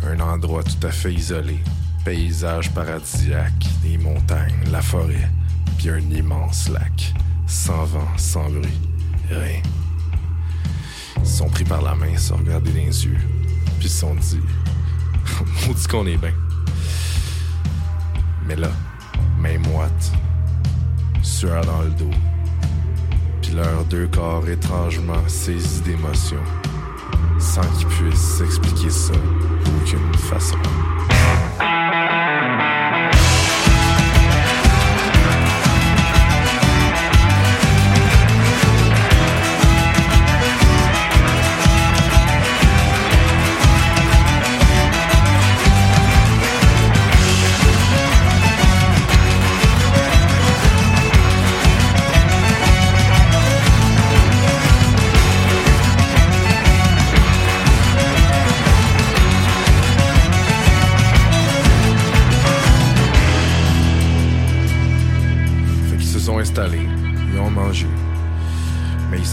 Un 0.06 0.20
endroit 0.20 0.62
tout 0.62 0.86
à 0.86 0.90
fait 0.90 1.14
isolé. 1.14 1.58
Paysage 2.04 2.74
paradisiaque, 2.74 3.64
des 3.82 3.96
montagnes, 3.96 4.64
la 4.70 4.82
forêt, 4.82 5.30
puis 5.78 5.88
un 5.88 5.98
immense 6.10 6.68
lac. 6.68 7.14
Sans 7.46 7.86
vent, 7.86 8.06
sans 8.18 8.50
bruit, 8.50 8.80
rien. 9.30 9.62
Ils 11.20 11.26
sont 11.26 11.48
pris 11.48 11.64
par 11.64 11.80
la 11.80 11.94
main, 11.94 12.08
ils 12.10 12.18
se 12.18 12.28
sont 12.28 12.36
regardés 12.36 12.70
dans 12.70 12.76
les 12.76 13.06
yeux, 13.06 13.18
puis 13.78 13.86
ils 13.86 13.88
se 13.88 14.00
sont 14.00 14.14
dit 14.14 14.40
Maudit 15.66 15.86
qu'on 15.86 16.06
est 16.06 16.18
bien. 16.18 16.34
Mais 18.46 18.56
là, 18.56 18.68
main 19.38 19.58
moite, 19.58 20.12
sueur 21.22 21.64
dans 21.64 21.80
le 21.80 21.90
dos, 21.92 22.10
puis 23.45 23.55
leurs 23.55 23.84
deux 23.84 24.07
corps 24.07 24.49
étrangement 24.49 25.22
saisis 25.28 25.80
d'émotion, 25.82 26.40
sans 27.38 27.62
qu'ils 27.62 27.86
puissent 27.88 28.38
s'expliquer 28.38 28.90
ça 28.90 29.14
d'aucune 29.64 30.14
façon. 30.14 30.59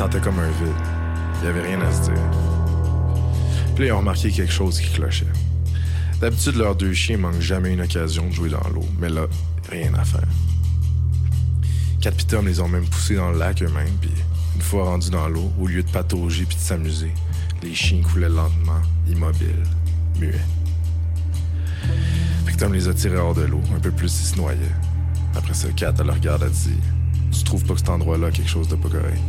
Sentaient 0.02 0.20
comme 0.20 0.40
un 0.40 0.48
vide. 0.48 0.74
Il 1.36 1.42
n'y 1.44 1.48
avait 1.50 1.62
rien 1.62 1.80
à 1.82 1.92
se 1.92 2.10
dire. 2.10 2.32
Puis 3.76 3.86
ils 3.86 3.92
ont 3.92 4.00
remarqué 4.00 4.32
quelque 4.32 4.52
chose 4.52 4.80
qui 4.80 4.90
clochait. 4.90 5.28
D'habitude, 6.20 6.56
leurs 6.56 6.76
deux 6.76 6.92
chiens 6.92 7.20
manquent 7.20 7.40
jamais 7.40 7.72
une 7.72 7.82
occasion 7.82 8.28
de 8.28 8.32
jouer 8.32 8.50
dans 8.50 8.68
l'eau, 8.74 8.84
mais 9.00 9.10
là, 9.10 9.28
rien 9.70 9.94
à 9.94 10.04
faire. 10.04 10.28
Tom 12.28 12.48
les 12.48 12.60
ont 12.62 12.68
même 12.68 12.88
poussés 12.88 13.14
dans 13.14 13.30
le 13.30 13.38
lac 13.38 13.62
eux-mêmes, 13.62 13.94
puis 14.02 14.10
une 14.56 14.62
fois 14.64 14.86
rendus 14.86 15.12
dans 15.12 15.30
l'eau, 15.30 15.52
au 15.62 15.68
lieu 15.68 15.84
de 15.84 15.92
patauger 15.92 16.46
puis 16.46 16.56
de 16.56 16.62
s'amuser, 16.62 17.12
les 17.62 17.76
chiens 17.76 18.02
coulaient 18.02 18.28
lentement, 18.28 18.82
immobiles, 19.08 19.68
muets. 20.20 20.34
Tom 22.58 22.74
les 22.74 22.88
a 22.88 22.94
tirés 22.96 23.18
hors 23.18 23.36
de 23.36 23.44
l'eau, 23.44 23.62
un 23.76 23.80
peu 23.80 23.92
plus 23.92 24.20
ils 24.20 24.26
se 24.26 24.36
noyaient. 24.36 24.58
Après 25.36 25.54
ça, 25.54 25.68
Kat, 25.76 25.94
elle 26.00 26.08
le 26.08 26.14
regarde, 26.14 26.42
elle 26.44 26.50
dit 26.50 26.80
Tu 27.32 27.44
trouves 27.44 27.66
pas 27.66 27.74
que 27.74 27.82
cet 27.82 27.90
endroit-là 27.90 28.28
a 28.28 28.32
quelque 28.32 28.50
chose 28.50 28.68
de 28.68 28.76
pas 28.76 28.90
correct 28.90 29.22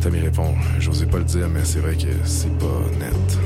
Tom 0.00 0.14
il 0.14 0.22
répond 0.22 0.54
J'osais 0.78 1.06
pas 1.06 1.18
le 1.18 1.24
dire, 1.24 1.48
mais 1.48 1.64
c'est 1.64 1.80
vrai 1.80 1.96
que 1.96 2.06
c'est 2.24 2.56
pas 2.58 2.80
net. 2.98 3.38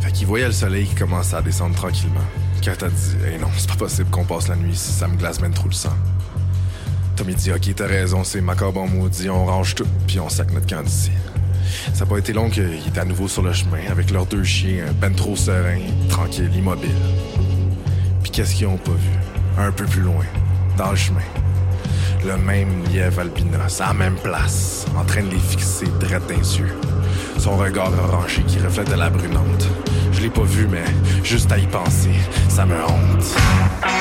Fait 0.00 0.12
qu'il 0.12 0.26
voyait 0.26 0.46
le 0.46 0.52
soleil 0.52 0.86
qui 0.86 0.94
commençait 0.94 1.36
à 1.36 1.42
descendre 1.42 1.74
tranquillement. 1.76 2.20
Kat 2.60 2.72
a 2.82 2.88
dit 2.88 3.16
Hey 3.24 3.38
non, 3.38 3.48
c'est 3.56 3.68
pas 3.68 3.76
possible 3.76 4.10
qu'on 4.10 4.24
passe 4.24 4.48
la 4.48 4.56
nuit 4.56 4.72
ici, 4.72 4.92
ça 4.92 5.06
me 5.06 5.16
glace 5.16 5.40
même 5.40 5.54
trop 5.54 5.68
le 5.68 5.74
sang. 5.74 5.94
Tom 7.14 7.28
il 7.30 7.36
dit 7.36 7.52
Ok, 7.52 7.72
t'as 7.74 7.86
raison, 7.86 8.24
c'est 8.24 8.40
macabre 8.40 8.80
en 8.80 8.88
maudit, 8.88 9.30
on 9.30 9.46
range 9.46 9.76
tout, 9.76 9.86
puis 10.06 10.18
on 10.18 10.28
sac 10.28 10.52
notre 10.52 10.66
camp 10.66 10.82
d'ici. 10.82 11.12
Ça 11.94 12.04
n'a 12.04 12.10
pas 12.10 12.18
été 12.18 12.32
long 12.32 12.50
qu'il 12.50 12.64
était 12.86 13.00
à 13.00 13.04
nouveau 13.04 13.28
sur 13.28 13.42
le 13.42 13.52
chemin 13.52 13.80
avec 13.90 14.10
leurs 14.10 14.26
deux 14.26 14.44
chiens, 14.44 14.84
ben 15.00 15.14
trop 15.14 15.36
serein, 15.36 15.78
tranquille, 16.08 16.50
immobile. 16.54 16.90
Puis 18.22 18.32
qu'est-ce 18.32 18.54
qu'ils 18.54 18.66
ont 18.66 18.76
pas 18.76 18.92
vu? 18.92 19.10
Un 19.58 19.72
peu 19.72 19.84
plus 19.84 20.02
loin, 20.02 20.24
dans 20.76 20.90
le 20.90 20.96
chemin. 20.96 21.22
Le 22.24 22.36
même 22.36 22.84
lièvre 22.92 23.20
albinos, 23.20 23.80
à 23.80 23.88
la 23.88 23.92
même 23.94 24.16
place, 24.16 24.86
en 24.96 25.04
train 25.04 25.22
de 25.22 25.30
les 25.30 25.38
fixer 25.38 25.86
dans 26.00 26.08
les 26.28 26.58
yeux. 26.58 26.74
Son 27.38 27.56
regard 27.56 27.92
orangé 28.08 28.42
qui 28.42 28.58
reflète 28.58 28.90
de 28.90 28.96
la 28.96 29.10
brunante. 29.10 29.68
Je 30.12 30.22
l'ai 30.22 30.30
pas 30.30 30.42
vu, 30.42 30.66
mais 30.68 30.84
juste 31.22 31.52
à 31.52 31.58
y 31.58 31.66
penser, 31.66 32.14
ça 32.48 32.66
me 32.66 32.74
honte. 32.74 33.95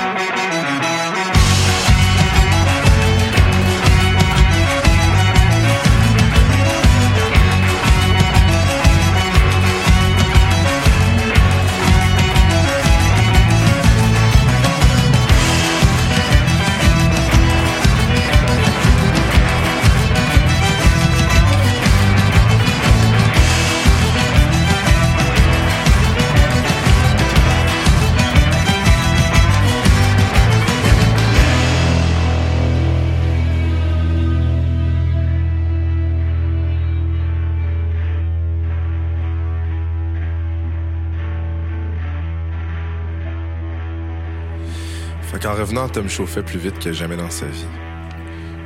Qu'en 45.55 45.61
revenant, 45.61 45.87
Tom 45.87 46.09
chauffait 46.09 46.43
plus 46.43 46.59
vite 46.59 46.79
que 46.79 46.91
jamais 46.91 47.15
dans 47.15 47.29
sa 47.29 47.45
vie. 47.45 47.65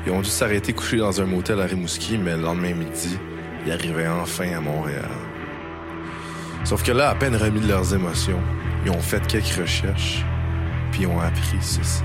Ils 0.08 0.12
ont 0.12 0.22
dû 0.22 0.30
s'arrêter 0.30 0.74
coucher 0.74 0.98
dans 0.98 1.22
un 1.22 1.26
motel 1.26 1.62
à 1.62 1.66
Rimouski, 1.66 2.18
mais 2.18 2.36
le 2.36 2.42
lendemain 2.42 2.74
midi, 2.74 3.20
ils 3.66 3.72
arrivaient 3.72 4.08
enfin 4.08 4.52
à 4.58 4.60
Montréal. 4.60 5.10
Sauf 6.64 6.82
que 6.82 6.92
là, 6.92 7.10
à 7.10 7.16
peine 7.16 7.36
remis 7.36 7.60
de 7.60 7.68
leurs 7.68 7.94
émotions, 7.94 8.42
ils 8.86 8.92
ont 8.92 9.02
fait 9.02 9.26
quelques 9.28 9.56
recherches, 9.62 10.26
puis 10.92 11.06
ont 11.06 11.20
appris 11.20 11.58
ceci. 11.62 12.02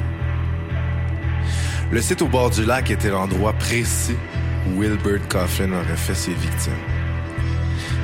Le 1.91 2.03
site 2.03 2.21
au 2.21 2.29
bord 2.29 2.51
du 2.51 2.65
lac 2.65 2.91
était 2.91 3.11
l'endroit 3.11 3.55
précis 3.55 4.17
où 4.67 4.83
Wilbert 4.83 5.27
Coffin 5.29 5.73
aurait 5.73 5.97
fait 5.97 6.15
ses 6.15 6.35
victimes. 6.35 6.73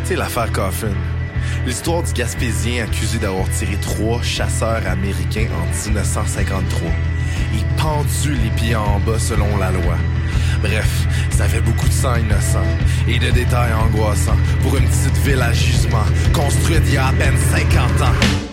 Tu 0.03 0.09
sais, 0.09 0.17
l'affaire 0.17 0.51
Coffin. 0.51 0.95
L'histoire 1.67 2.03
du 2.03 2.13
Gaspésien 2.13 2.85
accusé 2.85 3.19
d'avoir 3.19 3.49
tiré 3.51 3.77
trois 3.81 4.23
chasseurs 4.23 4.87
américains 4.87 5.49
en 5.55 5.89
1953 5.89 6.89
et 7.55 7.81
pendu 7.81 8.35
les 8.43 8.51
pieds 8.51 8.77
en 8.77 8.99
bas 9.01 9.19
selon 9.19 9.57
la 9.59 9.71
loi. 9.71 9.97
Bref, 10.63 11.07
ça 11.31 11.49
fait 11.49 11.61
beaucoup 11.61 11.89
de 11.89 11.93
sang 11.93 12.17
innocent 12.17 12.65
et 13.09 13.19
de 13.19 13.31
détails 13.31 13.73
angoissants 13.73 14.37
pour 14.63 14.77
une 14.77 14.87
petite 14.87 15.17
ville 15.25 15.43
à 15.43 15.53
jugement 15.53 16.05
construite 16.35 16.83
il 16.87 16.95
y 16.95 16.97
a 16.97 17.07
à 17.07 17.13
peine 17.13 17.37
50 17.37 18.03
ans. 18.03 18.50